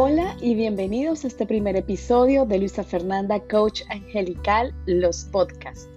[0.00, 5.88] Hola y bienvenidos a este primer episodio de Luisa Fernanda Coach Angelical, los podcasts.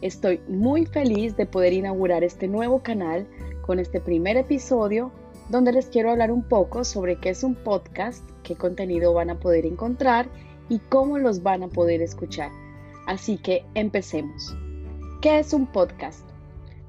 [0.00, 3.24] Estoy muy feliz de poder inaugurar este nuevo canal
[3.64, 5.12] con este primer episodio
[5.48, 9.38] donde les quiero hablar un poco sobre qué es un podcast, qué contenido van a
[9.38, 10.26] poder encontrar
[10.68, 12.50] y cómo los van a poder escuchar.
[13.06, 14.56] Así que empecemos.
[15.22, 16.28] ¿Qué es un podcast?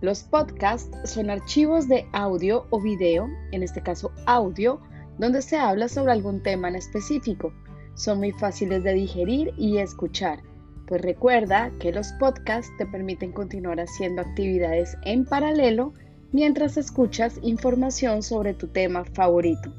[0.02, 4.82] Los podcasts son archivos de audio o video, en este caso audio,
[5.18, 7.54] donde se habla sobre algún tema en específico.
[7.96, 10.40] Son muy fáciles de digerir y escuchar,
[10.88, 15.94] pues recuerda que los podcasts te permiten continuar haciendo actividades en paralelo
[16.32, 19.74] mientras escuchas información sobre tu tema favorito.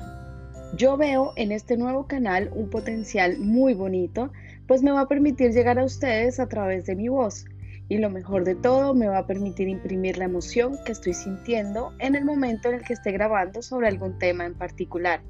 [0.76, 4.30] Yo veo en este nuevo canal un potencial muy bonito,
[4.66, 7.46] pues me va a permitir llegar a ustedes a través de mi voz
[7.88, 11.92] y lo mejor de todo me va a permitir imprimir la emoción que estoy sintiendo
[11.98, 15.22] en el momento en el que esté grabando sobre algún tema en particular.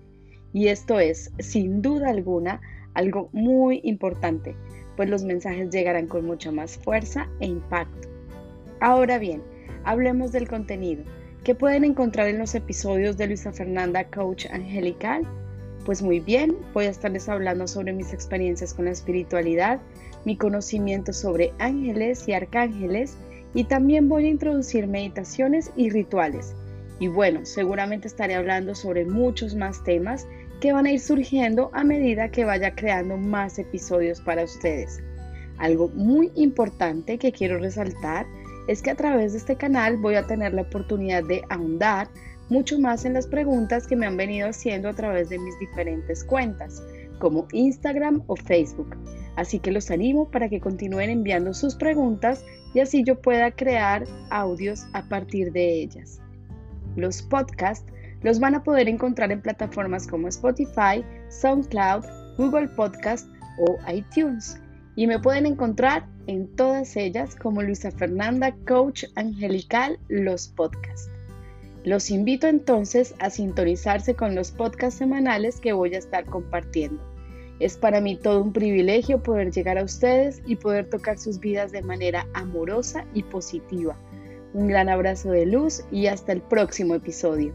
[0.53, 2.61] Y esto es, sin duda alguna,
[2.95, 4.57] algo muy importante,
[4.97, 8.09] pues los mensajes llegarán con mucha más fuerza e impacto.
[8.81, 9.43] Ahora bien,
[9.85, 11.05] hablemos del contenido.
[11.45, 15.23] ¿Qué pueden encontrar en los episodios de Luisa Fernanda Coach Angelical?
[15.85, 19.81] Pues muy bien, voy a estarles hablando sobre mis experiencias con la espiritualidad,
[20.29, 23.17] mi conocimiento sobre ángeles y arcángeles
[23.55, 26.55] y también voy a introducir meditaciones y rituales.
[27.01, 30.27] Y bueno, seguramente estaré hablando sobre muchos más temas
[30.61, 35.01] que van a ir surgiendo a medida que vaya creando más episodios para ustedes.
[35.57, 38.27] Algo muy importante que quiero resaltar
[38.67, 42.11] es que a través de este canal voy a tener la oportunidad de ahondar
[42.51, 46.23] mucho más en las preguntas que me han venido haciendo a través de mis diferentes
[46.23, 46.83] cuentas,
[47.19, 48.97] como Instagram o Facebook.
[49.37, 52.45] Así que los animo para que continúen enviando sus preguntas
[52.75, 56.21] y así yo pueda crear audios a partir de ellas.
[56.97, 62.05] Los podcasts los van a poder encontrar en plataformas como Spotify, SoundCloud,
[62.37, 64.61] Google Podcast o iTunes.
[64.97, 71.11] Y me pueden encontrar en todas ellas como Luisa Fernanda, Coach Angelical, los podcasts.
[71.85, 77.01] Los invito entonces a sintonizarse con los podcasts semanales que voy a estar compartiendo.
[77.61, 81.73] Es para mí todo un privilegio poder llegar a ustedes y poder tocar sus vidas
[81.73, 83.97] de manera amorosa y positiva.
[84.55, 87.53] Un gran abrazo de luz y hasta el próximo episodio.